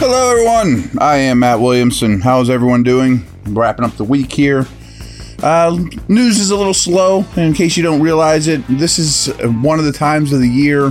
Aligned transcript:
Hello, 0.00 0.30
everyone. 0.30 0.96
I 0.98 1.16
am 1.16 1.40
Matt 1.40 1.58
Williamson. 1.58 2.20
How's 2.20 2.48
everyone 2.48 2.84
doing? 2.84 3.26
Wrapping 3.46 3.84
up 3.84 3.96
the 3.96 4.04
week 4.04 4.30
here. 4.30 4.64
Uh, 5.42 5.76
news 6.06 6.38
is 6.38 6.52
a 6.52 6.56
little 6.56 6.72
slow. 6.72 7.24
In 7.36 7.52
case 7.52 7.76
you 7.76 7.82
don't 7.82 8.00
realize 8.00 8.46
it, 8.46 8.62
this 8.68 9.00
is 9.00 9.26
one 9.42 9.80
of 9.80 9.84
the 9.84 9.92
times 9.92 10.32
of 10.32 10.38
the 10.38 10.48
year 10.48 10.90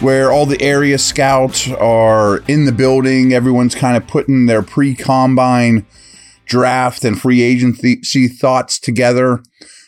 where 0.00 0.32
all 0.32 0.46
the 0.46 0.60
area 0.60 0.98
scouts 0.98 1.70
are 1.70 2.38
in 2.48 2.64
the 2.64 2.72
building. 2.72 3.32
Everyone's 3.32 3.76
kind 3.76 3.96
of 3.96 4.04
putting 4.08 4.46
their 4.46 4.62
pre 4.62 4.96
combine 4.96 5.86
draft 6.44 7.04
and 7.04 7.20
free 7.20 7.40
agency 7.40 8.26
thoughts 8.26 8.80
together. 8.80 9.44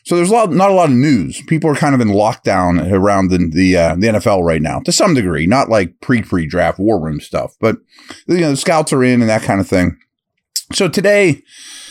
So 0.06 0.14
there's 0.14 0.30
a 0.30 0.34
lot, 0.34 0.52
not 0.52 0.70
a 0.70 0.74
lot 0.74 0.88
of 0.88 0.94
news. 0.94 1.42
People 1.48 1.68
are 1.68 1.74
kind 1.74 1.92
of 1.92 2.00
in 2.00 2.08
lockdown 2.08 2.92
around 2.92 3.28
the 3.28 3.38
the, 3.38 3.76
uh, 3.76 3.96
the 3.96 4.06
NFL 4.06 4.44
right 4.44 4.62
now 4.62 4.78
to 4.80 4.92
some 4.92 5.14
degree, 5.14 5.48
not 5.48 5.68
like 5.68 6.00
pre 6.00 6.22
pre 6.22 6.46
draft 6.46 6.78
war 6.78 7.00
room 7.00 7.18
stuff, 7.20 7.56
but 7.60 7.78
you 8.28 8.38
know 8.38 8.50
the 8.50 8.56
scouts 8.56 8.92
are 8.92 9.02
in 9.02 9.20
and 9.20 9.28
that 9.28 9.42
kind 9.42 9.60
of 9.60 9.66
thing. 9.66 9.98
So 10.72 10.88
today, 10.88 11.42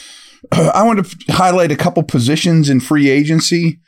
I 0.54 0.84
want 0.84 1.06
to 1.06 1.34
highlight 1.34 1.74
a 1.74 1.76
couple 1.76 2.04
positions 2.04 2.70
in 2.70 2.80
free 2.80 3.10
agency 3.10 3.80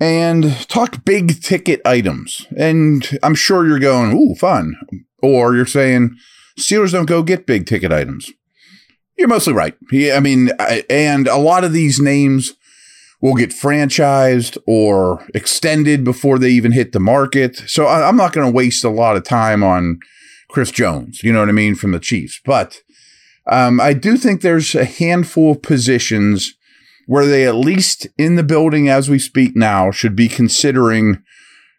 and 0.00 0.50
talk 0.68 1.04
big 1.04 1.42
ticket 1.42 1.82
items. 1.84 2.46
And 2.56 3.18
I'm 3.22 3.34
sure 3.34 3.66
you're 3.66 3.78
going, 3.78 4.16
"Ooh, 4.16 4.34
fun," 4.34 4.76
or 5.22 5.54
you're 5.54 5.66
saying 5.66 6.16
Steelers 6.58 6.92
don't 6.92 7.04
go 7.04 7.22
get 7.22 7.46
big 7.46 7.66
ticket 7.66 7.92
items. 7.92 8.32
You're 9.18 9.28
mostly 9.28 9.52
right. 9.52 9.74
I 9.92 10.20
mean, 10.20 10.52
and 10.88 11.28
a 11.28 11.36
lot 11.36 11.64
of 11.64 11.74
these 11.74 12.00
names 12.00 12.54
will 13.22 13.34
get 13.34 13.50
franchised 13.50 14.58
or 14.66 15.24
extended 15.32 16.04
before 16.04 16.38
they 16.38 16.50
even 16.50 16.72
hit 16.72 16.92
the 16.92 17.00
market. 17.00 17.56
So 17.68 17.86
I, 17.86 18.08
am 18.08 18.16
not 18.16 18.32
going 18.32 18.46
to 18.46 18.54
waste 18.54 18.84
a 18.84 18.90
lot 18.90 19.16
of 19.16 19.22
time 19.22 19.62
on 19.62 20.00
Chris 20.50 20.72
Jones, 20.72 21.22
you 21.22 21.32
know 21.32 21.38
what 21.38 21.48
I 21.48 21.52
mean, 21.52 21.76
from 21.76 21.92
the 21.92 22.00
Chiefs. 22.00 22.40
But 22.44 22.82
um, 23.50 23.80
I 23.80 23.94
do 23.94 24.16
think 24.16 24.40
there's 24.40 24.74
a 24.74 24.84
handful 24.84 25.52
of 25.52 25.62
positions 25.62 26.54
where 27.06 27.24
they, 27.24 27.46
at 27.46 27.54
least 27.54 28.08
in 28.18 28.34
the 28.34 28.42
building 28.42 28.88
as 28.88 29.08
we 29.08 29.18
speak 29.20 29.56
now, 29.56 29.90
should 29.90 30.16
be 30.16 30.28
considering 30.28 31.22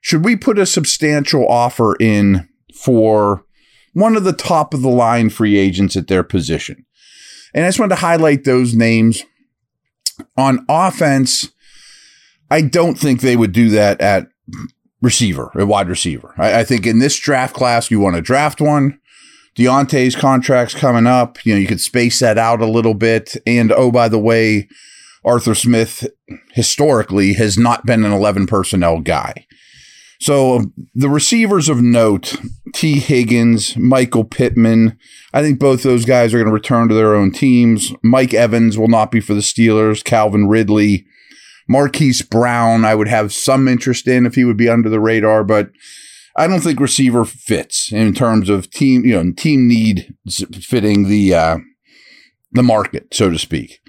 should 0.02 0.26
we 0.26 0.36
put 0.36 0.60
a 0.60 0.66
substantial 0.66 1.48
offer 1.48 1.96
in 1.98 2.50
for 2.74 3.46
one 3.94 4.16
of 4.16 4.24
the 4.24 4.34
top 4.34 4.74
of 4.74 4.82
the 4.82 4.90
line 4.90 5.30
free 5.30 5.58
agents 5.58 5.96
at 5.96 6.08
their 6.08 6.24
position. 6.24 6.86
And 7.54 7.64
I 7.64 7.68
just 7.68 7.80
wanted 7.80 7.96
to 7.96 8.02
highlight 8.02 8.44
those 8.44 8.74
names 8.74 9.24
on 10.38 10.66
offense, 10.70 11.52
I 12.50 12.62
don't 12.62 12.96
think 12.96 13.22
they 13.22 13.36
would 13.36 13.52
do 13.52 13.70
that 13.70 14.00
at 14.02 14.28
receiver, 15.02 15.52
a 15.56 15.66
wide 15.66 15.90
receiver. 15.90 16.34
I, 16.38 16.60
I 16.60 16.64
think 16.64 16.86
in 16.86 17.00
this 17.00 17.18
draft 17.20 17.56
class, 17.56 17.92
you 17.92 18.00
want 18.00 18.16
to 18.16 18.22
draft 18.22 18.62
one. 18.62 19.00
Diontae's 19.56 20.16
contract's 20.16 20.74
coming 20.74 21.06
up. 21.06 21.46
You 21.46 21.54
know, 21.54 21.60
you 21.60 21.68
could 21.68 21.82
space 21.82 22.20
that 22.20 22.38
out 22.38 22.62
a 22.62 22.66
little 22.66 22.96
bit. 22.96 23.36
And 23.46 23.72
oh, 23.72 23.92
by 23.92 24.08
the 24.08 24.20
way, 24.20 24.68
Arthur 25.24 25.56
Smith 25.56 26.08
historically 26.54 27.34
has 27.34 27.58
not 27.58 27.86
been 27.86 28.04
an 28.04 28.12
11 28.12 28.48
personnel 28.48 29.00
guy. 29.00 29.46
So 30.24 30.72
the 30.96 31.10
receivers 31.10 31.68
of 31.68 31.82
note, 31.82 32.38
Tee 32.74 33.00
Higgins, 33.00 33.76
Michael 33.76 34.24
Pittman, 34.24 34.98
I 35.34 35.42
think 35.42 35.60
both 35.60 35.84
those 35.84 36.06
guys 36.06 36.34
are 36.34 36.38
going 36.38 36.48
to 36.48 36.54
return 36.54 36.88
to 36.88 36.96
their 36.96 37.14
own 37.14 37.34
teams. 37.34 37.92
Mike 38.02 38.34
Evans 38.34 38.78
will 38.78 38.88
not 38.88 39.12
be 39.12 39.20
for 39.20 39.34
the 39.34 39.42
Steelers. 39.42 40.02
Calvin 40.02 40.48
Ridley, 40.48 41.06
Marquise 41.68 42.22
Brown, 42.22 42.86
I 42.86 42.96
would 42.96 43.10
have 43.10 43.34
some 43.34 43.68
interest 43.68 44.08
in 44.08 44.26
if 44.26 44.36
he 44.36 44.46
would 44.46 44.56
be 44.56 44.70
under 44.70 44.88
the 44.88 45.02
radar, 45.02 45.44
but 45.44 45.72
I 46.38 46.48
don't 46.48 46.62
think 46.62 46.80
receiver 46.80 47.26
fits 47.26 47.92
in 47.92 48.14
terms 48.14 48.48
of 48.48 48.72
team, 48.72 49.04
you 49.04 49.22
know, 49.22 49.34
team 49.34 49.68
need 49.68 50.16
fitting 50.54 51.10
the 51.10 51.36
uh, 51.36 51.58
the 52.54 52.64
market, 52.64 53.14
so 53.14 53.30
to 53.30 53.38
speak. 53.38 53.82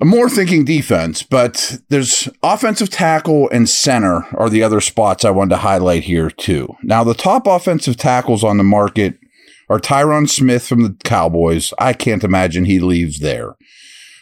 More 0.00 0.28
thinking 0.28 0.64
defense, 0.64 1.24
but 1.24 1.78
there's 1.88 2.28
offensive 2.42 2.88
tackle 2.88 3.50
and 3.50 3.68
center 3.68 4.24
are 4.36 4.48
the 4.48 4.62
other 4.62 4.80
spots 4.80 5.24
I 5.24 5.30
wanted 5.30 5.50
to 5.50 5.62
highlight 5.62 6.04
here 6.04 6.30
too. 6.30 6.72
Now, 6.84 7.02
the 7.02 7.14
top 7.14 7.48
offensive 7.48 7.96
tackles 7.96 8.44
on 8.44 8.58
the 8.58 8.64
market 8.64 9.18
are 9.68 9.80
Tyron 9.80 10.28
Smith 10.28 10.66
from 10.66 10.82
the 10.82 10.96
Cowboys. 11.04 11.74
I 11.80 11.94
can't 11.94 12.22
imagine 12.22 12.64
he 12.64 12.78
leaves 12.78 13.18
there. 13.18 13.56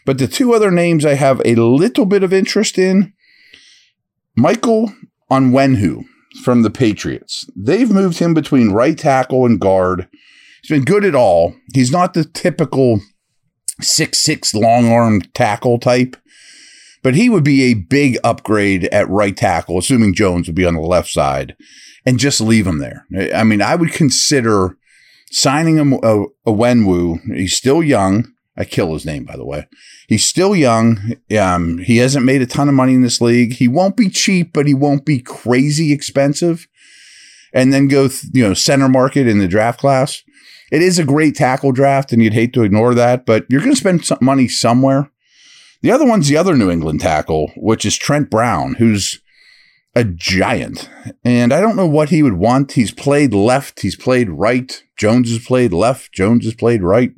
But 0.06 0.16
the 0.16 0.26
two 0.26 0.54
other 0.54 0.70
names 0.70 1.04
I 1.04 1.14
have 1.14 1.42
a 1.44 1.56
little 1.56 2.06
bit 2.06 2.22
of 2.22 2.32
interest 2.32 2.78
in 2.78 3.12
Michael 4.34 4.92
Onwenu 5.30 6.04
from 6.42 6.62
the 6.62 6.70
Patriots. 6.70 7.48
They've 7.54 7.90
moved 7.90 8.18
him 8.18 8.32
between 8.32 8.72
right 8.72 8.96
tackle 8.96 9.44
and 9.44 9.60
guard. 9.60 10.08
He's 10.62 10.70
been 10.70 10.84
good 10.84 11.04
at 11.04 11.14
all. 11.14 11.54
He's 11.74 11.92
not 11.92 12.14
the 12.14 12.24
typical 12.24 13.00
six 13.80 14.18
six 14.18 14.54
long 14.54 14.90
arm 14.90 15.20
tackle 15.34 15.78
type. 15.78 16.16
But 17.02 17.14
he 17.14 17.28
would 17.28 17.44
be 17.44 17.62
a 17.64 17.74
big 17.74 18.18
upgrade 18.24 18.86
at 18.86 19.08
right 19.08 19.36
tackle, 19.36 19.78
assuming 19.78 20.14
Jones 20.14 20.48
would 20.48 20.56
be 20.56 20.66
on 20.66 20.74
the 20.74 20.80
left 20.80 21.08
side, 21.08 21.54
and 22.04 22.18
just 22.18 22.40
leave 22.40 22.66
him 22.66 22.78
there. 22.78 23.06
I 23.34 23.44
mean, 23.44 23.62
I 23.62 23.76
would 23.76 23.92
consider 23.92 24.76
signing 25.30 25.76
him 25.76 25.92
a, 25.92 26.24
a 26.44 26.52
Wenwu. 26.52 27.20
He's 27.36 27.56
still 27.56 27.82
young. 27.82 28.32
I 28.56 28.64
kill 28.64 28.92
his 28.94 29.04
name, 29.04 29.24
by 29.24 29.36
the 29.36 29.44
way. 29.44 29.68
He's 30.08 30.24
still 30.24 30.56
young. 30.56 31.14
Um, 31.38 31.78
he 31.78 31.98
hasn't 31.98 32.24
made 32.24 32.42
a 32.42 32.46
ton 32.46 32.68
of 32.68 32.74
money 32.74 32.94
in 32.94 33.02
this 33.02 33.20
league. 33.20 33.52
He 33.54 33.68
won't 33.68 33.96
be 33.96 34.08
cheap, 34.08 34.52
but 34.52 34.66
he 34.66 34.74
won't 34.74 35.04
be 35.04 35.20
crazy 35.20 35.92
expensive. 35.92 36.66
And 37.52 37.72
then 37.72 37.86
go, 37.86 38.08
th- 38.08 38.24
you 38.32 38.42
know, 38.42 38.54
center 38.54 38.88
market 38.88 39.28
in 39.28 39.38
the 39.38 39.48
draft 39.48 39.78
class. 39.78 40.22
It 40.72 40.82
is 40.82 40.98
a 40.98 41.04
great 41.04 41.36
tackle 41.36 41.72
draft, 41.72 42.12
and 42.12 42.22
you'd 42.22 42.34
hate 42.34 42.52
to 42.54 42.62
ignore 42.62 42.94
that, 42.94 43.24
but 43.24 43.46
you're 43.48 43.60
going 43.60 43.72
to 43.72 43.80
spend 43.80 44.04
some 44.04 44.18
money 44.20 44.48
somewhere. 44.48 45.10
The 45.82 45.92
other 45.92 46.06
one's 46.06 46.28
the 46.28 46.36
other 46.36 46.56
New 46.56 46.70
England 46.70 47.00
tackle, 47.00 47.52
which 47.56 47.84
is 47.84 47.96
Trent 47.96 48.30
Brown, 48.30 48.74
who's 48.74 49.20
a 49.94 50.04
giant. 50.04 50.90
And 51.24 51.52
I 51.52 51.60
don't 51.60 51.76
know 51.76 51.86
what 51.86 52.10
he 52.10 52.22
would 52.22 52.34
want. 52.34 52.72
He's 52.72 52.92
played 52.92 53.32
left, 53.32 53.80
he's 53.80 53.96
played 53.96 54.28
right. 54.28 54.82
Jones 54.96 55.30
has 55.30 55.44
played 55.44 55.72
left, 55.72 56.12
Jones 56.12 56.44
has 56.44 56.54
played 56.54 56.82
right. 56.82 57.12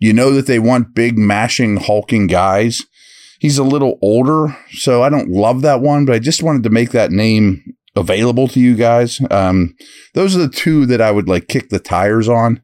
You 0.00 0.12
know 0.12 0.32
that 0.32 0.46
they 0.46 0.58
want 0.58 0.94
big, 0.94 1.18
mashing, 1.18 1.78
hulking 1.78 2.28
guys. 2.28 2.82
He's 3.40 3.58
a 3.58 3.64
little 3.64 3.98
older, 4.00 4.56
so 4.70 5.02
I 5.02 5.08
don't 5.08 5.30
love 5.30 5.62
that 5.62 5.80
one, 5.80 6.04
but 6.04 6.14
I 6.14 6.18
just 6.18 6.42
wanted 6.42 6.62
to 6.64 6.70
make 6.70 6.90
that 6.92 7.10
name 7.10 7.62
available 7.94 8.48
to 8.48 8.60
you 8.60 8.74
guys. 8.74 9.20
Um, 9.30 9.74
those 10.14 10.34
are 10.34 10.40
the 10.40 10.48
two 10.48 10.86
that 10.86 11.00
I 11.00 11.10
would 11.10 11.28
like 11.28 11.48
kick 11.48 11.68
the 11.68 11.78
tires 11.78 12.28
on. 12.28 12.62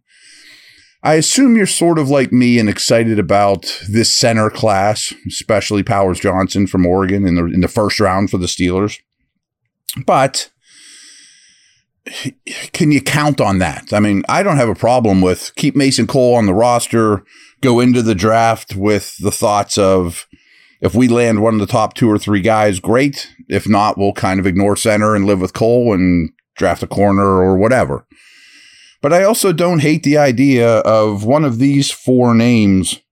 I 1.05 1.15
assume 1.15 1.55
you're 1.55 1.67
sort 1.67 1.99
of 1.99 2.09
like 2.09 2.33
me 2.33 2.59
and 2.59 2.67
excited 2.67 3.19
about 3.19 3.79
this 3.91 4.13
center 4.13 4.49
class, 4.49 5.13
especially 5.29 5.83
Powers 5.83 6.19
Johnson 6.19 6.67
from 6.67 6.87
Oregon 6.87 7.27
in 7.27 7.35
the 7.35 7.45
in 7.45 7.61
the 7.61 7.69
first 7.69 8.01
round 8.01 8.31
for 8.31 8.39
the 8.39 8.47
Steelers. 8.47 8.99
But 10.07 10.51
can 12.73 12.91
you 12.91 13.03
count 13.03 13.39
on 13.39 13.59
that? 13.59 13.93
I 13.93 14.01
mean, 14.01 14.25
I 14.31 14.43
don't 14.43 14.57
have 14.57 14.71
a 14.71 14.75
problem 14.75 15.21
with 15.21 15.55
keep 15.57 15.77
Mason 15.77 16.07
Cole 16.07 16.37
on 16.37 16.47
the 16.47 16.55
roster, 16.55 17.23
go 17.61 17.81
into 17.81 18.01
the 18.01 18.15
draft 18.15 18.75
with 18.75 19.15
the 19.19 19.31
thoughts 19.31 19.77
of 19.77 20.27
if 20.81 20.95
we 20.95 21.07
land 21.07 21.43
one 21.43 21.53
of 21.53 21.61
the 21.61 21.67
top 21.67 21.93
two 21.93 22.11
or 22.11 22.19
three 22.19 22.41
guys, 22.41 22.81
great. 22.81 23.29
If 23.49 23.69
not, 23.69 23.99
we'll 23.99 24.15
kind 24.15 24.41
of 24.41 24.47
ignore 24.47 24.77
center 24.77 25.15
and 25.15 25.27
live 25.27 25.43
with 25.43 25.53
Cole 25.53 25.93
and 25.93 26.31
draft 26.57 26.83
a 26.83 26.87
corner 26.87 27.25
or 27.25 27.59
whatever. 27.59 28.07
But 29.05 29.13
I 29.13 29.23
also 29.23 29.53
don't 29.53 29.83
hate 29.83 30.03
the 30.03 30.17
idea 30.17 30.79
of 30.79 31.27
one 31.27 31.45
of 31.45 31.59
these 31.59 31.91
four 31.91 32.35
names 32.35 33.03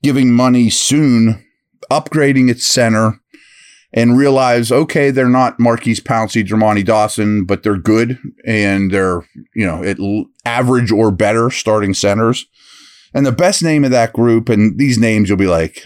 giving 0.00 0.32
money 0.32 0.70
soon, 0.70 1.44
upgrading 1.90 2.48
its 2.48 2.64
center, 2.68 3.20
and 3.92 4.16
realize, 4.16 4.70
okay, 4.70 5.10
they're 5.10 5.28
not 5.28 5.58
Maurkice 5.58 5.98
Pouncey, 5.98 6.46
Dermontti 6.46 6.84
Dawson, 6.84 7.44
but 7.44 7.64
they're 7.64 7.76
good 7.76 8.20
and 8.46 8.92
they're, 8.92 9.26
you 9.52 9.66
know, 9.66 9.82
at 9.82 9.98
average 10.44 10.92
or 10.92 11.10
better 11.10 11.50
starting 11.50 11.92
centers. 11.92 12.46
And 13.12 13.26
the 13.26 13.32
best 13.32 13.64
name 13.64 13.82
of 13.82 13.90
that 13.90 14.12
group, 14.12 14.48
and 14.48 14.78
these 14.78 14.96
names 14.96 15.28
you'll 15.28 15.38
be 15.38 15.48
like, 15.48 15.82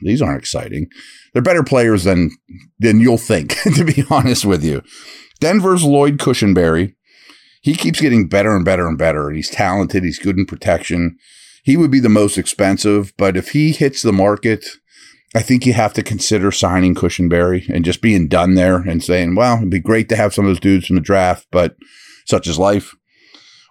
these 0.00 0.20
aren't 0.20 0.40
exciting. 0.40 0.88
They're 1.32 1.40
better 1.40 1.62
players 1.62 2.02
than 2.02 2.32
than 2.80 2.98
you'll 2.98 3.16
think, 3.16 3.54
to 3.76 3.84
be 3.84 4.02
honest 4.10 4.44
with 4.44 4.64
you. 4.64 4.82
Denver's 5.38 5.84
Lloyd 5.84 6.18
Cushenberry 6.18 6.96
he 7.62 7.74
keeps 7.74 8.00
getting 8.00 8.28
better 8.28 8.54
and 8.54 8.64
better 8.64 8.86
and 8.88 8.98
better. 8.98 9.30
He's 9.30 9.48
talented. 9.48 10.02
He's 10.02 10.18
good 10.18 10.36
in 10.36 10.46
protection. 10.46 11.16
He 11.62 11.76
would 11.76 11.92
be 11.92 12.00
the 12.00 12.08
most 12.08 12.36
expensive, 12.36 13.12
but 13.16 13.36
if 13.36 13.50
he 13.50 13.70
hits 13.70 14.02
the 14.02 14.12
market, 14.12 14.66
I 15.34 15.42
think 15.42 15.64
you 15.64 15.72
have 15.72 15.92
to 15.94 16.02
consider 16.02 16.50
signing 16.50 16.96
Cushenberry 16.96 17.68
and 17.68 17.84
just 17.84 18.02
being 18.02 18.26
done 18.26 18.54
there 18.54 18.78
and 18.78 19.02
saying, 19.02 19.36
well, 19.36 19.58
it'd 19.58 19.70
be 19.70 19.78
great 19.78 20.08
to 20.08 20.16
have 20.16 20.34
some 20.34 20.44
of 20.44 20.50
those 20.50 20.60
dudes 20.60 20.86
from 20.88 20.96
the 20.96 21.00
draft, 21.00 21.46
but 21.52 21.76
such 22.26 22.48
is 22.48 22.58
life. 22.58 22.96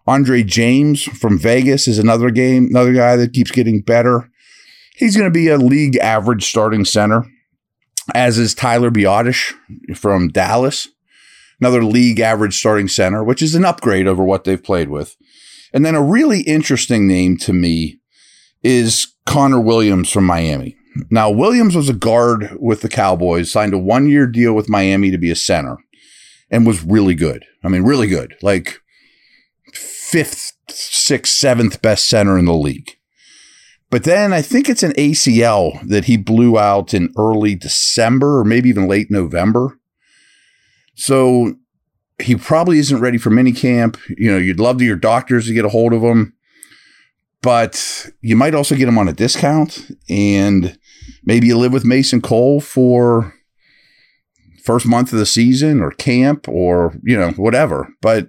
Andre 0.07 0.41
James 0.41 1.03
from 1.03 1.37
Vegas 1.37 1.85
is 1.87 1.99
another 1.99 2.31
game, 2.31 2.67
another 2.69 2.93
guy 2.93 3.17
that 3.17 3.33
keeps 3.33 3.51
getting 3.51 3.81
better. 3.81 4.29
He's 4.95 5.17
going 5.17 5.27
to 5.27 5.33
be 5.33 5.49
a 5.49 5.57
league 5.57 5.97
average 5.97 6.45
starting 6.45 6.85
center, 6.85 7.25
as 8.15 8.37
is 8.37 8.55
Tyler 8.55 8.89
Biadasz 8.89 9.53
from 9.95 10.29
Dallas 10.29 10.87
another 11.61 11.83
league 11.83 12.19
average 12.19 12.57
starting 12.57 12.87
center, 12.87 13.23
which 13.23 13.41
is 13.41 13.55
an 13.55 13.63
upgrade 13.63 14.07
over 14.07 14.23
what 14.23 14.43
they've 14.43 14.63
played 14.63 14.89
with. 14.89 15.15
And 15.73 15.85
then 15.85 15.95
a 15.95 16.03
really 16.03 16.41
interesting 16.41 17.07
name 17.07 17.37
to 17.37 17.53
me 17.53 17.99
is 18.63 19.13
Connor 19.25 19.61
Williams 19.61 20.11
from 20.11 20.25
Miami. 20.25 20.75
Now, 21.09 21.29
Williams 21.29 21.75
was 21.75 21.87
a 21.87 21.93
guard 21.93 22.57
with 22.59 22.81
the 22.81 22.89
Cowboys, 22.89 23.49
signed 23.49 23.73
a 23.73 23.77
one 23.77 24.07
year 24.07 24.27
deal 24.27 24.53
with 24.53 24.67
Miami 24.67 25.09
to 25.11 25.17
be 25.17 25.31
a 25.31 25.35
center, 25.35 25.77
and 26.49 26.67
was 26.67 26.83
really 26.83 27.15
good. 27.15 27.45
I 27.63 27.69
mean, 27.69 27.83
really 27.83 28.07
good. 28.07 28.35
Like 28.41 28.81
fifth, 29.73 30.53
sixth, 30.69 31.33
seventh 31.33 31.81
best 31.81 32.07
center 32.07 32.37
in 32.37 32.45
the 32.45 32.53
league. 32.53 32.91
But 33.89 34.03
then 34.03 34.33
I 34.33 34.41
think 34.41 34.67
it's 34.67 34.83
an 34.83 34.93
ACL 34.93 35.85
that 35.87 36.05
he 36.05 36.17
blew 36.17 36.57
out 36.57 36.93
in 36.93 37.13
early 37.17 37.55
December 37.55 38.39
or 38.39 38.45
maybe 38.45 38.69
even 38.69 38.87
late 38.87 39.11
November. 39.11 39.77
So 41.01 41.55
he 42.21 42.35
probably 42.35 42.77
isn't 42.77 42.99
ready 42.99 43.17
for 43.17 43.31
minicamp. 43.31 43.99
You 44.07 44.31
know, 44.31 44.37
you'd 44.37 44.59
love 44.59 44.77
to 44.77 44.85
your 44.85 44.95
doctors 44.95 45.47
to 45.47 45.53
get 45.53 45.65
a 45.65 45.69
hold 45.69 45.93
of 45.93 46.03
him, 46.03 46.33
but 47.41 48.07
you 48.21 48.35
might 48.35 48.53
also 48.53 48.75
get 48.75 48.87
him 48.87 48.99
on 48.99 49.07
a 49.07 49.13
discount 49.13 49.89
and 50.07 50.77
maybe 51.23 51.47
you 51.47 51.57
live 51.57 51.73
with 51.73 51.83
Mason 51.85 52.21
Cole 52.21 52.61
for 52.61 53.33
first 54.63 54.85
month 54.85 55.11
of 55.11 55.17
the 55.17 55.25
season 55.25 55.81
or 55.81 55.89
camp 55.89 56.47
or, 56.47 56.95
you 57.01 57.17
know, 57.17 57.31
whatever. 57.31 57.89
But 57.99 58.27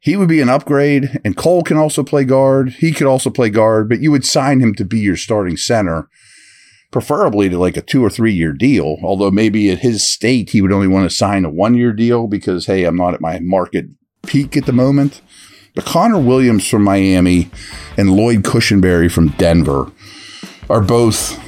he 0.00 0.16
would 0.16 0.30
be 0.30 0.40
an 0.40 0.48
upgrade, 0.48 1.20
and 1.26 1.36
Cole 1.36 1.62
can 1.62 1.76
also 1.76 2.02
play 2.02 2.24
guard. 2.24 2.70
He 2.70 2.92
could 2.92 3.06
also 3.06 3.28
play 3.28 3.50
guard, 3.50 3.90
but 3.90 4.00
you 4.00 4.10
would 4.12 4.24
sign 4.24 4.60
him 4.60 4.74
to 4.76 4.84
be 4.84 5.00
your 5.00 5.16
starting 5.16 5.58
center, 5.58 6.08
preferably 6.90 7.48
to 7.48 7.58
like 7.58 7.76
a 7.76 7.82
two 7.82 8.04
or 8.04 8.10
three 8.10 8.32
year 8.32 8.52
deal. 8.52 8.96
Although 9.02 9.30
maybe 9.30 9.70
at 9.70 9.80
his 9.80 10.08
state, 10.08 10.50
he 10.50 10.62
would 10.62 10.72
only 10.72 10.88
want 10.88 11.08
to 11.08 11.16
sign 11.16 11.44
a 11.44 11.50
one 11.50 11.74
year 11.74 11.92
deal 11.92 12.26
because, 12.26 12.66
hey, 12.66 12.84
I'm 12.84 12.96
not 12.96 13.14
at 13.14 13.20
my 13.20 13.38
market 13.40 13.86
peak 14.26 14.56
at 14.56 14.66
the 14.66 14.72
moment. 14.72 15.20
But 15.74 15.84
Connor 15.84 16.18
Williams 16.18 16.66
from 16.68 16.82
Miami 16.82 17.50
and 17.96 18.10
Lloyd 18.10 18.42
Cushenberry 18.42 19.10
from 19.10 19.28
Denver 19.30 19.92
are 20.68 20.80
both 20.80 21.38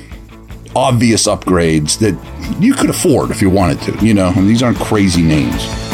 obvious 0.76 1.26
upgrades 1.26 1.98
that 1.98 2.16
you 2.60 2.74
could 2.74 2.90
afford 2.90 3.30
if 3.30 3.42
you 3.42 3.50
wanted 3.50 3.80
to, 3.82 4.06
you 4.06 4.14
know, 4.14 4.32
and 4.36 4.48
these 4.48 4.62
aren't 4.62 4.78
crazy 4.78 5.22
names. 5.22 5.89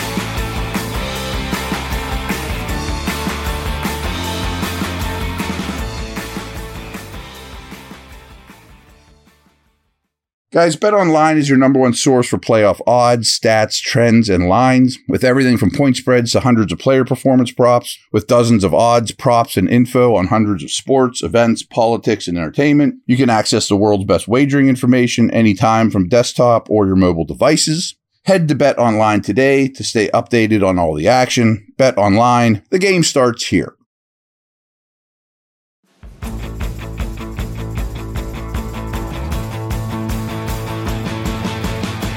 Guys, 10.57 10.75
Bet 10.75 10.95
Online 10.95 11.37
is 11.37 11.51
your 11.51 11.59
number 11.59 11.79
one 11.79 11.93
source 11.93 12.27
for 12.27 12.39
playoff 12.39 12.81
odds, 12.87 13.39
stats, 13.39 13.79
trends, 13.79 14.31
and 14.31 14.49
lines, 14.49 14.99
with 15.07 15.23
everything 15.23 15.59
from 15.59 15.71
point 15.71 15.99
spreads 15.99 16.33
to 16.33 16.41
hundreds 16.41 16.73
of 16.73 16.79
player 16.79 17.05
performance 17.05 17.53
props, 17.53 17.99
with 18.11 18.27
dozens 18.27 18.65
of 18.65 18.73
odds, 18.73 19.13
props, 19.13 19.59
and 19.59 19.69
info 19.69 20.17
on 20.17 20.29
hundreds 20.29 20.65
of 20.65 20.71
sports, 20.71 21.23
events, 21.23 21.63
politics, 21.63 22.27
and 22.27 22.39
entertainment. 22.39 22.95
You 23.05 23.19
can 23.19 23.29
access 23.29 23.69
the 23.69 23.77
world's 23.77 24.07
best 24.07 24.29
wagering 24.29 24.71
information 24.71 25.31
anytime 25.31 25.91
from 25.91 26.09
desktop 26.09 26.71
or 26.71 26.87
your 26.87 26.97
mobile 26.97 27.27
devices. 27.27 27.95
Head 28.25 28.49
to 28.49 28.55
Bet 28.55 28.79
Online 28.79 29.21
today 29.21 29.69
to 29.69 29.85
stay 29.85 30.09
updated 30.15 30.67
on 30.67 30.79
all 30.79 30.95
the 30.95 31.07
action. 31.07 31.67
Bet 31.77 31.99
Online, 31.99 32.63
the 32.71 32.79
game 32.79 33.03
starts 33.03 33.49
here. 33.49 33.76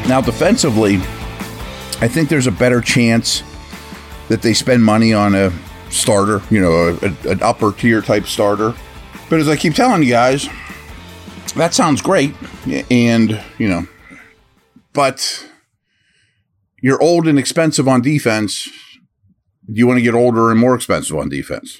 Now, 0.09 0.21
defensively, 0.21 0.95
I 2.01 2.07
think 2.07 2.29
there's 2.29 2.47
a 2.47 2.51
better 2.51 2.81
chance 2.81 3.43
that 4.27 4.41
they 4.41 4.55
spend 4.55 4.83
money 4.83 5.13
on 5.13 5.35
a 5.35 5.53
starter, 5.91 6.41
you 6.49 6.59
know, 6.59 6.97
a, 6.99 7.29
an 7.29 7.43
upper 7.43 7.71
tier 7.71 8.01
type 8.01 8.25
starter. 8.25 8.73
But 9.29 9.39
as 9.39 9.47
I 9.47 9.55
keep 9.55 9.75
telling 9.75 10.01
you 10.01 10.09
guys, 10.09 10.49
that 11.55 11.75
sounds 11.75 12.01
great. 12.01 12.33
And, 12.89 13.39
you 13.59 13.69
know, 13.69 13.85
but 14.93 15.47
you're 16.81 16.99
old 16.99 17.27
and 17.27 17.37
expensive 17.37 17.87
on 17.87 18.01
defense. 18.01 18.67
Do 19.67 19.73
you 19.75 19.85
want 19.85 19.99
to 19.99 20.03
get 20.03 20.15
older 20.15 20.49
and 20.49 20.59
more 20.59 20.73
expensive 20.73 21.17
on 21.17 21.29
defense? 21.29 21.79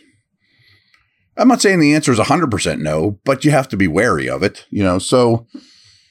I'm 1.36 1.48
not 1.48 1.64
saying 1.64 1.80
the 1.80 1.96
answer 1.96 2.12
is 2.12 2.20
100% 2.20 2.80
no, 2.80 3.18
but 3.26 3.44
you 3.44 3.50
have 3.50 3.70
to 3.70 3.78
be 3.78 3.88
wary 3.88 4.30
of 4.30 4.44
it, 4.44 4.68
you 4.70 4.84
know. 4.84 5.00
So 5.00 5.48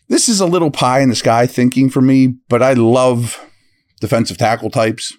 this 0.09 0.29
is 0.29 0.41
a 0.41 0.47
little 0.47 0.71
pie 0.71 1.01
in 1.01 1.09
the 1.09 1.17
sky 1.17 1.47
thinking 1.47 1.91
for 1.91 2.01
me, 2.01 2.35
but 2.49 2.63
I 2.63 2.73
love 2.73 3.41
defensive 4.01 4.39
tackle 4.39 4.71
types. 4.71 5.17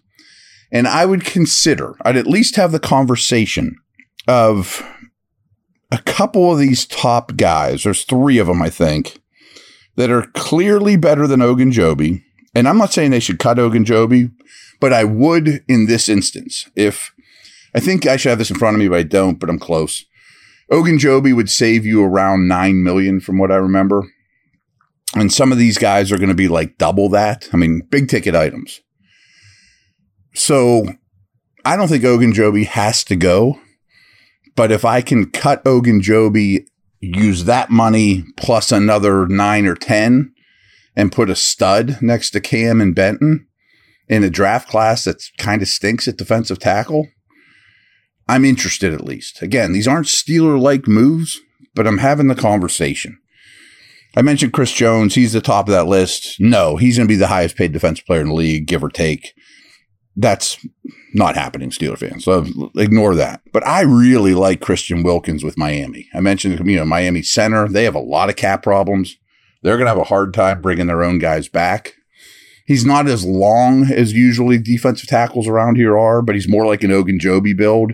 And 0.72 0.88
I 0.88 1.06
would 1.06 1.26
consider, 1.26 1.96
I'd 2.04 2.18
at 2.18 2.28
least 2.28 2.56
have 2.56 2.72
the 2.72 2.80
conversation 2.80 3.76
of 4.28 4.84
a 5.92 5.98
couple 6.00 6.52
of 6.52 6.60
these 6.60 6.86
top 6.86 7.36
guys. 7.36 7.84
There's 7.84 8.04
three 8.04 8.38
of 8.38 8.48
them, 8.48 8.62
I 8.62 8.70
think, 8.70 9.20
that 9.96 10.12
are 10.12 10.28
clearly 10.34 10.96
better 10.96 11.26
than 11.26 11.40
Ogunjobi. 11.40 12.24
And 12.54 12.68
I'm 12.68 12.78
not 12.78 12.94
saying 12.94 13.12
they 13.12 13.20
should 13.20 13.40
cut 13.40 13.58
Ogunjobi, 13.58 14.32
but 14.80 14.94
I 14.94 15.04
would 15.04 15.64
in 15.68 15.88
this 15.88 16.08
instance. 16.08 16.70
If 16.76 17.12
I 17.74 17.80
think 17.80 18.06
I 18.06 18.18
should 18.18 18.30
have 18.30 18.38
this 18.38 18.52
in 18.52 18.58
front 18.58 18.76
of 18.76 18.80
me, 18.80 18.88
but 18.88 19.00
I 19.00 19.04
don't, 19.04 19.40
but 19.40 19.50
I'm 19.50 19.60
close. 19.60 20.06
Ogunjobi 20.72 21.36
would 21.36 21.50
save 21.50 21.86
you 21.86 22.04
around 22.04 22.48
nine 22.48 22.84
million 22.84 23.20
from 23.20 23.40
what 23.40 23.52
I 23.52 23.56
remember. 23.56 24.04
And 25.16 25.34
some 25.34 25.52
of 25.52 25.58
these 25.58 25.78
guys 25.78 26.12
are 26.12 26.18
going 26.18 26.30
to 26.30 26.36
be 26.36 26.48
like 26.48 26.78
double 26.78 27.10
that. 27.10 27.50
I 27.52 27.58
mean, 27.58 27.82
big 27.90 28.10
ticket 28.10 28.36
items. 28.36 28.82
So 30.34 30.86
I 31.66 31.76
don't 31.76 31.88
think 31.88 32.04
Ogunjobi 32.04 32.66
has 32.68 33.04
to 33.06 33.16
go. 33.16 33.60
But 34.56 34.72
if 34.72 34.86
I 34.86 35.02
can 35.02 35.32
cut 35.32 35.64
Ogunjobi, 35.64 36.66
use 37.00 37.46
that 37.46 37.70
money 37.70 38.26
plus 38.38 38.72
another 38.72 39.26
nine 39.26 39.66
or 39.66 39.76
10 39.76 40.34
and 40.96 41.12
put 41.12 41.30
a 41.30 41.36
stud 41.36 42.02
next 42.02 42.32
to 42.32 42.42
Cam 42.42 42.82
and 42.82 42.94
Benton 42.94 43.48
in 44.10 44.24
a 44.24 44.30
draft 44.30 44.68
class 44.68 45.06
that 45.06 45.24
kind 45.38 45.62
of 45.62 45.68
stinks 45.68 46.08
at 46.08 46.18
defensive 46.18 46.60
tackle, 46.60 47.08
I'm 48.28 48.44
interested 48.44 48.94
at 48.94 49.06
least. 49.06 49.42
Again, 49.42 49.72
these 49.72 49.88
aren't 49.88 50.08
Steeler 50.08 50.60
like 50.60 50.88
moves, 50.88 51.40
but 51.74 51.88
I'm 51.88 52.00
having 52.00 52.28
the 52.28 52.36
conversation. 52.36 53.20
I 54.16 54.22
mentioned 54.22 54.54
Chris 54.54 54.72
Jones. 54.72 55.16
He's 55.16 55.34
the 55.34 55.42
top 55.42 55.68
of 55.68 55.74
that 55.74 55.88
list. 55.88 56.40
No, 56.40 56.78
he's 56.78 56.98
going 56.98 57.08
to 57.08 57.12
be 57.12 57.18
the 57.18 57.28
highest 57.28 57.56
paid 57.56 57.72
defensive 57.72 58.06
player 58.06 58.22
in 58.22 58.30
the 58.30 58.34
league, 58.34 58.66
give 58.66 58.84
or 58.84 58.90
take. 58.90 59.34
That's 60.16 60.58
not 61.14 61.36
happening, 61.36 61.70
Steeler 61.70 61.98
fans. 61.98 62.26
So 62.26 62.46
ignore 62.76 63.16
that. 63.16 63.42
But 63.54 63.66
I 63.66 63.82
really 63.82 64.34
like 64.34 64.62
Christian 64.62 65.04
Wilkins 65.04 65.44
with 65.44 65.58
Miami. 65.58 66.08
I 66.14 66.20
mentioned, 66.20 66.60
you 66.68 66.76
know, 66.76 66.86
Miami 66.86 67.22
center. 67.22 67.68
They 67.68 67.84
have 67.84 67.96
a 67.96 68.00
lot 68.00 68.30
of 68.30 68.36
cap 68.36 68.64
problems. 68.64 69.16
They're 69.62 69.78
going 69.78 69.86
to 69.86 69.92
have 69.92 69.98
a 69.98 70.04
hard 70.06 70.34
time 70.34 70.62
bringing 70.62 70.88
their 70.88 71.04
own 71.04 71.20
guys 71.20 71.48
back. 71.48 71.94
He's 72.66 72.86
not 72.86 73.08
as 73.08 73.26
long 73.26 73.86
as 73.92 74.14
usually 74.14 74.60
defensive 74.60 75.10
tackles 75.10 75.48
around 75.48 75.78
here 75.78 75.98
are, 75.98 76.22
but 76.22 76.36
he's 76.36 76.48
more 76.48 76.66
like 76.66 76.84
an 76.84 76.92
Ogunjobi 76.92 77.58
build. 77.58 77.94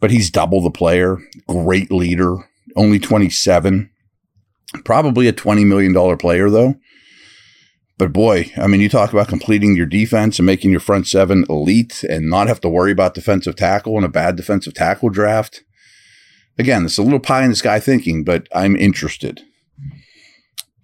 But 0.00 0.10
he's 0.10 0.30
double 0.30 0.62
the 0.62 0.70
player. 0.70 1.18
Great 1.46 1.90
leader. 1.92 2.36
Only 2.76 2.98
27. 2.98 3.90
Probably 4.84 5.26
a 5.26 5.32
$20 5.32 5.66
million 5.66 6.16
player, 6.16 6.48
though. 6.48 6.76
But 7.98 8.14
boy, 8.14 8.50
I 8.56 8.66
mean, 8.66 8.80
you 8.80 8.88
talk 8.88 9.12
about 9.12 9.28
completing 9.28 9.76
your 9.76 9.84
defense 9.84 10.38
and 10.38 10.46
making 10.46 10.70
your 10.70 10.80
front 10.80 11.06
seven 11.06 11.44
elite 11.50 12.02
and 12.04 12.30
not 12.30 12.48
have 12.48 12.60
to 12.62 12.68
worry 12.68 12.92
about 12.92 13.12
defensive 13.12 13.56
tackle 13.56 13.96
and 13.96 14.06
a 14.06 14.08
bad 14.08 14.36
defensive 14.36 14.72
tackle 14.72 15.10
draft. 15.10 15.64
Again, 16.58 16.86
it's 16.86 16.96
a 16.96 17.02
little 17.02 17.20
pie 17.20 17.44
in 17.44 17.50
the 17.50 17.56
sky 17.56 17.78
thinking, 17.78 18.24
but 18.24 18.48
I'm 18.54 18.74
interested. 18.74 19.42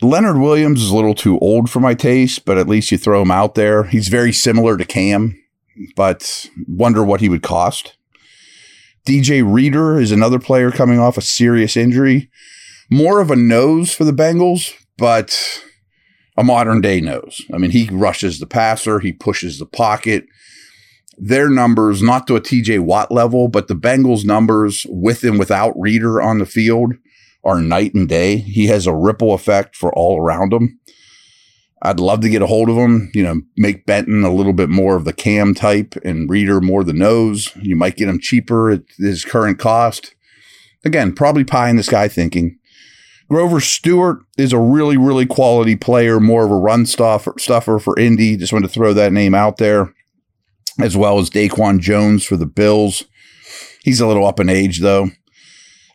Leonard 0.02 0.36
Williams 0.36 0.82
is 0.82 0.90
a 0.90 0.94
little 0.94 1.14
too 1.14 1.38
old 1.38 1.70
for 1.70 1.80
my 1.80 1.94
taste, 1.94 2.44
but 2.44 2.58
at 2.58 2.68
least 2.68 2.92
you 2.92 2.98
throw 2.98 3.22
him 3.22 3.30
out 3.30 3.54
there. 3.54 3.84
He's 3.84 4.08
very 4.08 4.32
similar 4.32 4.76
to 4.76 4.84
Cam, 4.84 5.42
but 5.96 6.50
wonder 6.68 7.02
what 7.02 7.22
he 7.22 7.30
would 7.30 7.42
cost. 7.42 7.96
DJ 9.08 9.42
Reader 9.42 9.98
is 9.98 10.12
another 10.12 10.38
player 10.38 10.70
coming 10.70 10.98
off 10.98 11.16
a 11.16 11.22
serious 11.22 11.78
injury 11.78 12.30
more 12.90 13.20
of 13.20 13.30
a 13.30 13.36
nose 13.36 13.92
for 13.92 14.04
the 14.04 14.12
Bengals, 14.12 14.72
but 14.98 15.62
a 16.36 16.44
modern 16.44 16.80
day 16.80 17.00
nose. 17.00 17.42
I 17.52 17.58
mean, 17.58 17.70
he 17.70 17.88
rushes 17.90 18.38
the 18.38 18.46
passer, 18.46 19.00
he 19.00 19.12
pushes 19.12 19.58
the 19.58 19.66
pocket. 19.66 20.26
Their 21.18 21.48
numbers, 21.48 22.02
not 22.02 22.26
to 22.26 22.36
a 22.36 22.40
TJ 22.40 22.80
Watt 22.80 23.10
level, 23.10 23.48
but 23.48 23.68
the 23.68 23.74
Bengals' 23.74 24.24
numbers 24.24 24.84
with 24.88 25.24
and 25.24 25.38
without 25.38 25.72
Reader 25.78 26.20
on 26.20 26.38
the 26.38 26.46
field 26.46 26.92
are 27.42 27.60
night 27.60 27.94
and 27.94 28.06
day. 28.06 28.36
He 28.36 28.66
has 28.66 28.86
a 28.86 28.94
ripple 28.94 29.32
effect 29.32 29.76
for 29.76 29.94
all 29.94 30.20
around 30.20 30.52
him. 30.52 30.78
I'd 31.82 32.00
love 32.00 32.20
to 32.20 32.28
get 32.28 32.42
a 32.42 32.46
hold 32.46 32.68
of 32.68 32.76
him, 32.76 33.10
you 33.14 33.22
know, 33.22 33.42
make 33.56 33.86
Benton 33.86 34.24
a 34.24 34.34
little 34.34 34.52
bit 34.52 34.68
more 34.68 34.96
of 34.96 35.04
the 35.04 35.12
cam 35.12 35.54
type 35.54 35.94
and 36.04 36.28
Reader 36.28 36.60
more 36.60 36.82
the 36.82 36.92
nose. 36.92 37.50
You 37.56 37.76
might 37.76 37.96
get 37.96 38.08
him 38.08 38.18
cheaper 38.18 38.70
at 38.70 38.82
his 38.98 39.24
current 39.24 39.58
cost. 39.58 40.14
Again, 40.84 41.14
probably 41.14 41.44
pie 41.44 41.70
in 41.70 41.76
the 41.76 41.82
sky 41.82 42.08
thinking. 42.08 42.58
Grover 43.28 43.60
Stewart 43.60 44.18
is 44.38 44.52
a 44.52 44.58
really, 44.58 44.96
really 44.96 45.26
quality 45.26 45.76
player, 45.76 46.20
more 46.20 46.44
of 46.44 46.50
a 46.50 46.56
run 46.56 46.86
stuffer, 46.86 47.34
stuffer 47.38 47.78
for 47.78 47.98
Indy. 47.98 48.36
Just 48.36 48.52
wanted 48.52 48.68
to 48.68 48.72
throw 48.72 48.92
that 48.92 49.12
name 49.12 49.34
out 49.34 49.56
there, 49.56 49.92
as 50.80 50.96
well 50.96 51.18
as 51.18 51.30
Daquan 51.30 51.80
Jones 51.80 52.24
for 52.24 52.36
the 52.36 52.46
Bills. 52.46 53.04
He's 53.82 54.00
a 54.00 54.06
little 54.06 54.26
up 54.26 54.40
in 54.40 54.48
age, 54.48 54.80
though. 54.80 55.10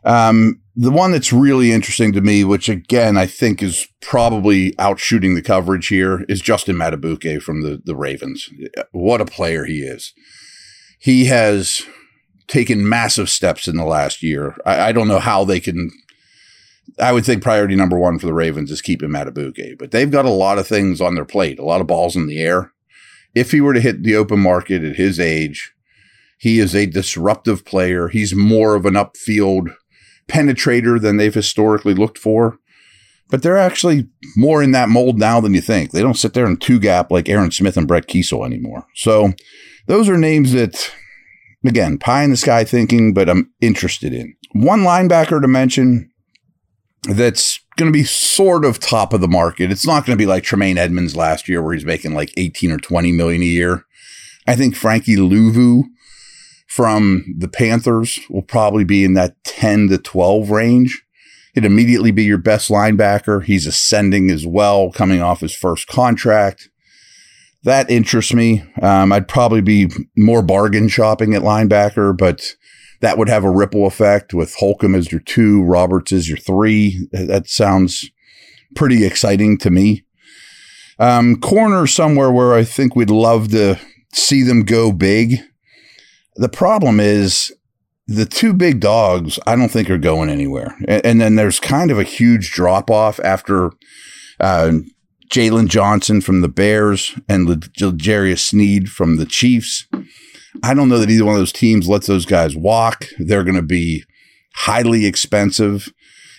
Um, 0.04 0.62
the 0.76 0.92
one 0.92 1.12
that's 1.12 1.34
really 1.34 1.72
interesting 1.72 2.12
to 2.14 2.22
me, 2.22 2.44
which 2.44 2.70
again 2.70 3.18
I 3.18 3.26
think 3.26 3.62
is 3.62 3.88
probably 4.02 4.72
outshooting 4.74 5.36
the 5.36 5.42
coverage 5.42 5.88
here, 5.88 6.26
is 6.28 6.42
Justin 6.42 6.76
Madubuike 6.76 7.42
from 7.42 7.62
the 7.62 7.82
the 7.84 7.96
Ravens. 7.96 8.50
What 8.92 9.22
a 9.22 9.26
player 9.26 9.66
he 9.66 9.82
is! 9.82 10.14
He 11.00 11.26
has 11.26 11.82
taken 12.48 12.88
massive 12.88 13.30
steps 13.30 13.68
in 13.68 13.76
the 13.76 13.86
last 13.86 14.24
year. 14.24 14.58
I, 14.66 14.90
I 14.90 14.92
don't 14.92 15.08
know 15.08 15.20
how 15.20 15.44
they 15.44 15.60
can. 15.60 15.92
I 17.00 17.12
would 17.12 17.26
think 17.26 17.42
priority 17.42 17.76
number 17.76 17.98
one 17.98 18.20
for 18.20 18.26
the 18.26 18.34
Ravens 18.34 18.72
is 18.72 18.82
keep 18.82 19.02
him 19.02 19.16
out 19.16 19.28
keeping 19.28 19.54
Madubuike, 19.54 19.78
but 19.78 19.92
they've 19.92 20.12
got 20.12 20.26
a 20.26 20.30
lot 20.30 20.58
of 20.58 20.68
things 20.68 21.02
on 21.02 21.16
their 21.16 21.26
plate, 21.26 21.60
a 21.60 21.64
lot 21.64 21.82
of 21.82 21.88
balls 21.88 22.16
in 22.16 22.28
the 22.28 22.40
air. 22.40 22.72
If 23.34 23.52
he 23.52 23.62
were 23.62 23.74
to 23.74 23.80
hit 23.80 24.04
the 24.04 24.16
open 24.16 24.40
market 24.40 24.84
at 24.84 24.98
his 24.98 25.20
age, 25.20 25.74
he 26.38 26.60
is 26.60 26.76
a 26.76 26.86
disruptive 26.86 27.66
player. 27.66 28.08
He's 28.08 28.36
more 28.36 28.76
of 28.76 28.86
an 28.86 28.96
upfield 28.96 29.74
penetrator 30.28 31.00
than 31.00 31.18
they've 31.18 31.34
historically 31.34 31.94
looked 31.94 32.18
for. 32.18 32.58
But 33.30 33.44
they're 33.44 33.58
actually 33.58 34.10
more 34.36 34.62
in 34.62 34.72
that 34.72 34.90
mold 34.90 35.18
now 35.18 35.40
than 35.40 35.54
you 35.54 35.62
think. 35.62 35.92
They 35.92 36.02
don't 36.02 36.18
sit 36.18 36.34
there 36.34 36.46
in 36.46 36.58
two 36.58 36.80
gap 36.80 37.12
like 37.12 37.30
Aaron 37.30 37.52
Smith 37.52 37.78
and 37.78 37.88
Brett 37.88 38.08
Keisel 38.08 38.46
anymore. 38.46 38.86
So 38.96 39.32
those 39.88 40.10
are 40.10 40.18
names 40.18 40.52
that, 40.52 40.92
again, 41.64 41.98
pie 41.98 42.24
in 42.24 42.32
the 42.32 42.38
sky 42.38 42.66
thinking, 42.66 43.14
but 43.14 43.30
I'm 43.30 43.50
interested 43.62 44.14
in. 44.14 44.36
One 44.52 44.82
linebacker 44.82 45.42
to 45.42 45.48
mention 45.48 46.11
that's 47.04 47.60
going 47.78 47.92
to 47.92 47.98
be 47.98 48.04
sort 48.04 48.64
of 48.64 48.80
top 48.80 49.14
of 49.14 49.22
the 49.22 49.28
market. 49.28 49.72
It's 49.72 49.88
not 49.88 50.06
going 50.06 50.18
to 50.18 50.22
be 50.22 50.28
like 50.28 50.44
Tremaine 50.44 50.78
Edmunds 50.78 51.16
last 51.16 51.48
year 51.48 51.62
where 51.62 51.74
he's 51.74 51.86
making 51.86 52.14
like 52.14 52.32
18 52.38 52.72
or 52.72 52.78
20 52.78 53.12
million 53.12 53.42
a 53.42 53.46
year. 53.46 53.86
I 54.48 54.56
think 54.56 54.76
Frankie 54.76 55.16
Luvu 55.16 55.84
from 56.68 57.26
the 57.38 57.48
Panthers 57.48 58.20
will 58.30 58.44
probably 58.44 58.84
be 58.84 59.04
in 59.04 59.14
that 59.16 59.36
10 59.44 59.90
to 59.90 59.98
12 59.98 60.52
range. 60.52 61.04
He'd 61.54 61.66
immediately 61.66 62.12
be 62.12 62.24
your 62.24 62.38
best 62.38 62.70
linebacker. 62.70 63.44
He's 63.44 63.68
ascending 63.68 64.32
as 64.32 64.46
well, 64.46 64.92
coming 64.92 65.22
off 65.22 65.42
his 65.42 65.56
first 65.56 65.88
contract. 65.88 66.70
That 67.64 67.92
interests 67.92 68.34
me. 68.34 68.64
Um, 68.82 69.12
I'd 69.12 69.28
probably 69.28 69.62
be 69.62 69.92
more 70.16 70.42
bargain 70.42 70.88
shopping 70.88 71.34
at 71.36 71.42
linebacker, 71.42 72.18
but 72.18 72.56
that 73.02 73.18
would 73.18 73.30
have 73.30 73.44
a 73.44 73.52
ripple 73.52 73.86
effect 73.86 74.34
with 74.34 74.56
Holcomb 74.56 74.96
as 74.96 75.12
your 75.12 75.22
two, 75.22 75.64
Roberts 75.64 76.12
as 76.12 76.30
your 76.30 76.38
three. 76.38 77.08
That 77.12 77.48
sounds 77.48 78.10
pretty 78.76 79.06
exciting 79.06 79.58
to 79.60 79.70
me. 79.70 80.04
Um, 81.00 81.40
corner 81.40 81.88
somewhere 81.88 82.32
where 82.32 82.54
I 82.54 82.64
think 82.64 82.96
we'd 82.96 83.10
love 83.10 83.50
to 83.50 83.80
see 84.14 84.44
them 84.44 84.64
go 84.64 84.92
big 84.92 85.42
the 86.36 86.50
problem 86.50 87.00
is 87.00 87.54
the 88.08 88.26
two 88.26 88.54
big 88.54 88.80
dogs, 88.80 89.40
I 89.46 89.56
don't 89.56 89.70
think 89.70 89.90
are 89.90 89.98
going 89.98 90.30
anywhere. 90.30 90.76
And, 90.88 91.06
and 91.06 91.22
then 91.22 91.36
there's 91.36 91.60
kind 91.60 91.92
of 91.92 92.00
a 92.00 92.04
huge 92.04 92.52
drop 92.52 92.90
off 92.90 93.20
after 93.24 93.72
uh, 94.40 94.72
Jaylon 95.30 95.68
Johnson 95.68 96.22
from 96.22 96.42
the 96.42 96.50
Bears 96.50 97.18
and 97.30 97.48
Jarius 97.48 98.40
Sneed 98.40 98.90
from 98.90 99.18
the 99.18 99.26
Chiefs. 99.26 99.88
I 100.64 100.74
don't 100.74 100.90
know 100.90 101.00
that 101.00 101.10
either 101.10 101.26
one 101.26 101.36
of 101.36 101.42
those 101.42 101.54
teams 101.54 101.88
lets 101.88 102.08
those 102.08 102.26
guys 102.26 102.56
walk. 102.56 103.06
They're 103.18 103.44
going 103.44 103.56
to 103.56 103.62
be 103.62 104.04
highly 104.56 105.06
expensive. 105.06 105.92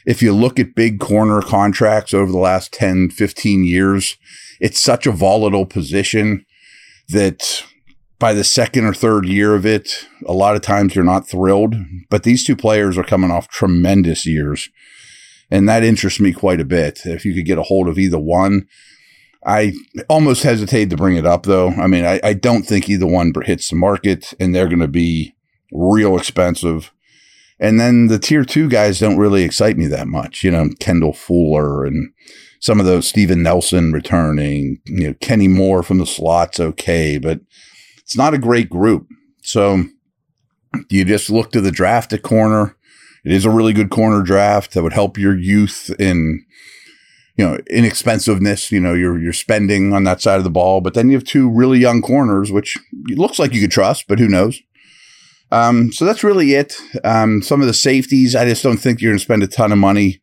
If 0.05 0.23
you 0.23 0.33
look 0.33 0.59
at 0.59 0.75
big 0.75 1.01
corner 1.01 1.41
contracts 1.41 2.13
over 2.13 2.31
the 2.31 2.39
last 2.39 2.73
10, 2.73 3.11
15 3.11 3.65
years, 3.65 4.17
it's 4.61 4.81
such 4.81 5.07
a 5.07 5.13
volatile 5.13 5.67
position 5.67 6.45
that 7.09 7.65
by 8.19 8.33
the 8.33 8.45
second 8.45 8.85
or 8.85 8.95
third 8.95 9.27
year 9.27 9.55
of 9.55 9.67
it, 9.67 10.07
a 10.27 10.33
lot 10.33 10.55
of 10.55 10.63
times 10.63 10.95
you're 10.95 11.05
not 11.05 11.29
thrilled. 11.29 11.75
But 12.09 12.23
these 12.23 12.45
two 12.45 12.55
players 12.55 12.97
are 12.97 13.05
coming 13.05 13.31
off 13.31 13.49
tremendous 13.49 14.27
years. 14.27 14.69
And 15.51 15.69
that 15.69 15.85
interests 15.85 16.21
me 16.21 16.33
quite 16.33 16.61
a 16.61 16.65
bit. 16.65 17.01
If 17.05 17.25
you 17.25 17.35
could 17.35 17.47
get 17.47 17.59
a 17.59 17.65
hold 17.65 17.89
of 17.89 17.99
either 17.99 18.19
one, 18.19 18.67
I 19.45 19.73
almost 20.09 20.45
hesitate 20.45 20.91
to 20.91 20.97
bring 20.97 21.17
it 21.17 21.27
up 21.27 21.45
though. 21.45 21.69
I 21.71 21.87
mean, 21.87 22.05
I, 22.05 22.21
I 22.23 22.35
don't 22.35 22.63
think 22.63 22.89
either 22.89 23.07
one 23.07 23.33
hits 23.45 23.69
the 23.69 23.77
market 23.77 24.33
and 24.39 24.55
they're 24.55 24.69
going 24.69 24.81
to 24.81 24.89
be 24.89 25.35
real 25.73 26.17
expensive. 26.17 26.93
And 27.59 27.79
then 27.81 28.09
the 28.09 28.19
tier 28.19 28.45
two 28.45 28.69
guys 28.69 28.99
don't 28.99 29.19
really 29.19 29.43
excite 29.43 29.77
me 29.77 29.87
that 29.87 30.09
much. 30.09 30.43
You 30.43 30.51
know, 30.51 30.71
Kendall 30.81 31.13
Fuller 31.13 31.85
and 31.85 32.13
some 32.61 32.79
of 32.79 32.87
those 32.87 33.09
Steven 33.09 33.43
Nelson 33.43 33.93
returning, 33.93 34.79
you 34.87 35.09
know, 35.09 35.15
Kenny 35.21 35.49
Moore 35.49 35.83
from 35.83 35.99
the 35.99 36.07
slots. 36.07 36.61
Okay. 36.61 37.19
But 37.19 37.41
it's 37.99 38.17
not 38.17 38.35
a 38.35 38.39
great 38.39 38.71
group. 38.71 39.07
So 39.43 39.85
you 40.89 41.05
just 41.05 41.31
look 41.31 41.53
to 41.53 41.61
the 41.61 41.73
draft 41.73 42.13
at 42.13 42.23
corner. 42.23 42.77
It 43.25 43.33
is 43.33 43.45
a 43.45 43.51
really 43.51 43.73
good 43.73 43.91
corner 43.91 44.23
draft 44.23 44.75
that 44.75 44.83
would 44.83 44.93
help 44.93 45.17
your 45.17 45.37
youth 45.37 45.95
in, 45.99 46.45
you 47.37 47.47
know, 47.47 47.59
inexpensiveness. 47.71 48.71
You 48.71 48.81
know, 48.81 48.95
you're 48.95 49.19
you're 49.19 49.33
spending 49.33 49.93
on 49.93 50.05
that 50.05 50.21
side 50.21 50.39
of 50.39 50.45
the 50.45 50.51
ball, 50.51 50.81
but 50.81 50.95
then 50.95 51.09
you 51.09 51.17
have 51.17 51.25
two 51.25 51.51
really 51.51 51.79
young 51.79 52.03
corners, 52.03 52.53
which 52.53 52.79
looks 53.09 53.39
like 53.39 53.53
you 53.53 53.61
could 53.61 53.71
trust, 53.71 54.07
but 54.09 54.19
who 54.19 54.29
knows? 54.29 54.61
Um, 55.51 55.93
so 55.93 56.05
that's 56.05 56.25
really 56.25 56.55
it. 56.55 56.75
Um, 57.05 57.43
some 57.43 57.61
of 57.61 57.67
the 57.67 57.75
safeties, 57.75 58.35
I 58.35 58.47
just 58.47 58.63
don't 58.63 58.79
think 58.79 59.01
you're 59.01 59.13
going 59.13 59.19
to 59.19 59.25
spend 59.25 59.43
a 59.43 59.47
ton 59.47 59.71
of 59.71 59.79
money 59.79 60.23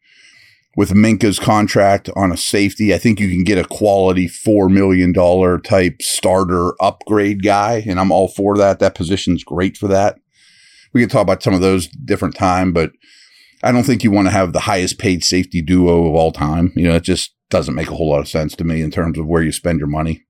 with 0.80 0.92
Minkah's 0.92 1.40
contract 1.40 2.10
on 2.16 2.32
a 2.32 2.38
safety, 2.38 2.94
I 2.94 2.98
think 2.98 3.20
you 3.20 3.28
can 3.30 3.44
get 3.44 3.58
a 3.58 3.66
quality 3.66 4.28
$4 4.28 4.72
million 4.72 5.14
type 5.62 6.02
starter 6.02 6.74
upgrade 6.82 7.44
guy. 7.44 7.84
And 7.86 8.00
I'm 8.00 8.14
all 8.14 8.28
for 8.30 8.58
that. 8.58 8.80
That 8.80 8.96
position's 8.96 9.44
great 9.44 9.76
for 9.76 9.88
that. 9.90 10.20
We 10.94 11.02
can 11.02 11.10
talk 11.10 11.24
about 11.24 11.44
some 11.44 11.54
of 11.54 11.62
those 11.62 11.88
different 11.88 12.36
time, 12.36 12.72
but 12.72 12.92
I 13.64 13.72
don't 13.72 13.84
think 13.84 14.04
you 14.04 14.12
want 14.12 14.28
to 14.28 14.34
have 14.34 14.54
the 14.54 14.62
highest 14.62 14.98
paid 14.98 15.24
safety 15.24 15.62
duo 15.62 16.08
of 16.08 16.16
all 16.16 16.32
time. 16.32 16.72
You 16.76 16.90
know, 16.90 16.96
it 16.96 17.04
just 17.04 17.34
doesn't 17.50 17.76
make 17.76 17.90
a 17.90 17.96
whole 17.96 18.10
lot 18.10 18.22
of 18.22 18.28
sense 18.28 18.56
to 18.56 18.64
me 18.64 18.82
in 18.82 18.92
terms 18.92 19.18
of 19.18 19.28
where 19.28 19.44
you 19.44 19.52
spend 19.52 19.80
your 19.80 19.88
money. 19.88 20.24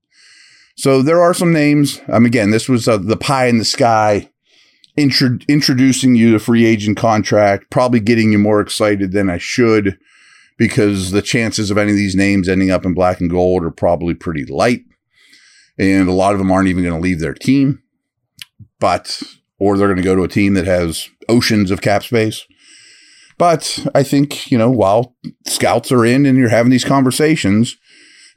So 0.76 1.02
there 1.02 1.22
are 1.22 1.34
some 1.34 1.52
names. 1.52 2.00
Um, 2.08 2.26
again, 2.26 2.52
this 2.52 2.70
was 2.70 2.88
uh, 2.88 2.98
the 2.98 3.18
pie 3.18 3.48
in 3.48 3.58
the 3.58 3.66
sky 3.66 4.30
intro- 4.96 5.40
introducing 5.48 6.16
you 6.16 6.32
to 6.32 6.40
free 6.40 6.66
agent 6.66 6.98
contract, 6.98 7.70
probably 7.70 8.00
getting 8.00 8.32
you 8.32 8.40
more 8.40 8.62
excited 8.62 9.12
than 9.12 9.30
I 9.30 9.38
should 9.38 9.98
because 10.58 11.12
the 11.12 11.22
chances 11.22 11.72
of 11.72 11.78
any 11.78 11.92
of 11.92 11.98
these 11.98 12.16
names 12.16 12.50
ending 12.50 12.72
up 12.72 12.86
in 12.86 12.94
black 12.94 13.22
and 13.22 13.30
gold 13.30 13.64
are 13.64 13.72
probably 13.72 14.14
pretty 14.14 14.46
light. 14.46 14.82
And 15.78 16.10
a 16.10 16.14
lot 16.14 16.34
of 16.34 16.40
them 16.40 16.52
aren't 16.52 16.68
even 16.68 16.84
going 16.84 16.96
to 16.96 17.02
leave 17.02 17.22
their 17.22 17.34
team, 17.34 17.82
but, 18.80 19.22
or 19.58 19.78
they're 19.78 19.88
going 19.88 19.98
to 19.98 20.04
go 20.04 20.16
to 20.16 20.24
a 20.24 20.28
team 20.28 20.54
that 20.56 20.66
has 20.66 21.10
oceans 21.30 21.72
of 21.72 21.82
cap 21.82 22.04
space. 22.04 22.46
But 23.40 23.88
I 23.96 24.04
think, 24.04 24.52
you 24.52 24.58
know, 24.58 24.70
while 24.70 25.16
scouts 25.48 25.92
are 25.92 26.06
in 26.06 26.28
and 26.28 26.38
you're 26.38 26.50
having 26.50 26.72
these 26.72 26.86
conversations, 26.86 27.78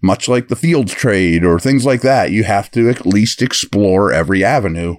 much 0.00 0.28
like 0.28 0.46
the 0.46 0.56
Fields 0.56 0.94
trade 0.94 1.44
or 1.44 1.58
things 1.58 1.84
like 1.84 2.02
that, 2.02 2.30
you 2.30 2.44
have 2.44 2.70
to 2.70 2.88
at 2.88 3.04
least 3.04 3.42
explore 3.42 4.12
every 4.12 4.44
avenue. 4.44 4.96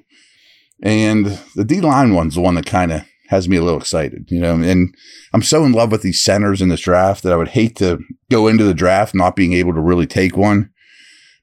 And 0.83 1.39
the 1.55 1.63
D 1.63 1.79
line 1.79 2.13
one's 2.13 2.36
the 2.36 2.41
one 2.41 2.55
that 2.55 2.65
kind 2.65 2.91
of 2.91 3.03
has 3.29 3.48
me 3.48 3.55
a 3.55 3.63
little 3.63 3.79
excited, 3.79 4.27
you 4.29 4.41
know. 4.41 4.55
And 4.55 4.93
I'm 5.33 5.41
so 5.41 5.63
in 5.63 5.72
love 5.72 5.91
with 5.91 6.01
these 6.01 6.22
centers 6.22 6.62
in 6.62 6.67
this 6.67 6.81
draft 6.81 7.24
that 7.24 7.31
I 7.31 7.38
would 7.38 7.50
hate 7.50 7.77
to 7.77 8.00
go 8.29 8.48
into 8.48 8.65
the 8.65 8.74
draft 8.74 9.15
not 9.15 9.38
being 9.38 9.53
able 9.53 9.74
to 9.74 9.79
really 9.79 10.05
take 10.05 10.36
one. 10.36 10.69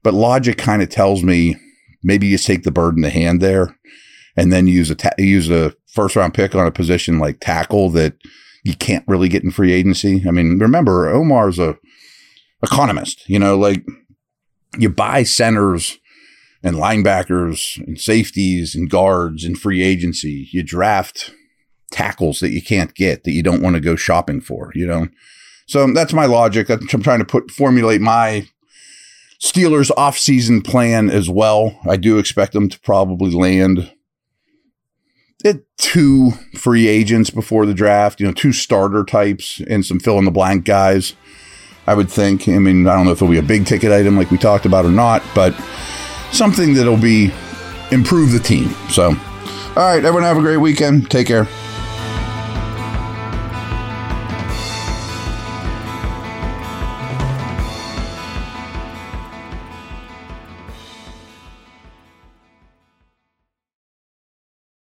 But 0.03 0.13
logic 0.13 0.59
kind 0.59 0.83
of 0.83 0.91
tells 0.91 1.23
me 1.23 1.57
maybe 2.03 2.27
you 2.27 2.35
just 2.35 2.47
take 2.47 2.65
the 2.65 2.71
bird 2.71 2.97
in 2.97 3.03
the 3.03 3.11
hand 3.11 3.41
there, 3.41 3.75
and 4.37 4.53
then 4.53 4.67
use 4.67 4.91
a 4.91 4.95
ta- 4.95 5.11
use 5.17 5.49
a 5.49 5.75
first 5.87 6.15
round 6.15 6.35
pick 6.35 6.55
on 6.55 6.67
a 6.67 6.71
position 6.71 7.19
like 7.19 7.41
tackle 7.41 7.89
that 7.91 8.15
you 8.65 8.75
can't 8.75 9.05
really 9.07 9.29
get 9.29 9.43
in 9.43 9.51
free 9.51 9.73
agency. 9.73 10.25
I 10.27 10.31
mean, 10.31 10.59
remember 10.59 11.09
Omar's 11.09 11.59
a 11.59 11.79
economist, 12.63 13.29
you 13.29 13.39
know, 13.39 13.57
like 13.57 13.85
you 14.79 14.89
buy 14.91 15.23
centers 15.23 15.99
and 16.63 16.77
linebackers 16.77 17.79
and 17.87 17.99
safeties 17.99 18.75
and 18.75 18.91
guards 18.91 19.45
in 19.45 19.57
free 19.57 19.83
agency. 19.83 20.49
You 20.53 20.63
draft 20.63 21.33
tackles 21.91 22.41
that 22.41 22.51
you 22.51 22.63
can't 22.63 22.95
get 22.95 23.25
that 23.25 23.33
you 23.33 23.43
don't 23.43 23.63
want 23.63 23.75
to 23.77 23.81
go 23.81 23.97
shopping 23.97 24.41
for, 24.41 24.71
you 24.75 24.87
know? 24.87 25.09
So 25.67 25.91
that's 25.93 26.13
my 26.13 26.27
logic. 26.27 26.69
I'm 26.69 27.03
trying 27.03 27.21
to 27.21 27.25
put 27.25 27.51
formulate 27.51 28.01
my 28.01 28.47
Steelers 29.43 29.91
offseason 29.93 30.63
plan 30.63 31.09
as 31.09 31.31
well. 31.31 31.79
I 31.89 31.97
do 31.97 32.19
expect 32.19 32.53
them 32.53 32.69
to 32.69 32.81
probably 32.81 33.31
land 33.31 33.91
two 35.77 36.33
free 36.55 36.89
agents 36.89 37.31
before 37.31 37.67
the 37.67 37.75
draft, 37.75 38.21
you 38.21 38.27
know, 38.27 38.33
two 38.33 38.53
starter 38.53 39.05
types 39.05 39.61
and 39.69 39.85
some 39.85 39.99
fill 39.99 40.19
in 40.19 40.25
the 40.25 40.31
blank 40.31 40.65
guys. 40.65 41.15
I 41.87 41.95
would 41.95 42.11
think. 42.11 42.47
I 42.49 42.59
mean, 42.59 42.87
I 42.87 42.95
don't 42.95 43.07
know 43.07 43.13
if 43.13 43.19
it'll 43.19 43.29
be 43.33 43.39
a 43.39 43.43
big 43.43 43.67
ticket 43.67 43.91
item 43.91 44.17
like 44.17 44.31
we 44.31 44.39
talked 44.39 44.67
about 44.67 44.85
or 44.85 44.91
not, 44.91 45.23
but 45.35 45.55
something 46.31 46.75
that'll 46.75 46.97
be 46.97 47.33
improve 47.91 48.33
the 48.33 48.39
team. 48.39 48.69
So, 48.91 49.09
all 49.09 49.75
right, 49.77 50.05
everyone 50.05 50.23
have 50.23 50.37
a 50.37 50.41
great 50.41 50.59
weekend. 50.59 51.11
Take 51.11 51.27
care. 51.27 51.49